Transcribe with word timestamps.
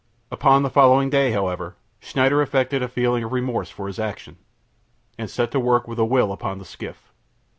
Upon 0.31 0.63
the 0.63 0.71
following 0.71 1.11
day, 1.11 1.31
however, 1.31 1.75
Schneider 1.99 2.41
affected 2.41 2.81
a 2.81 2.87
feeling 2.87 3.23
of 3.23 3.31
remorse 3.31 3.69
for 3.69 3.85
his 3.85 3.99
action, 3.99 4.37
and 5.15 5.29
set 5.29 5.51
to 5.51 5.59
work 5.59 5.87
with 5.87 5.99
a 5.99 6.05
will 6.05 6.31
upon 6.31 6.57
the 6.57 6.65
skiff. 6.65 7.13